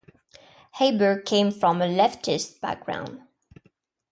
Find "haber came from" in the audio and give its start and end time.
0.79-1.79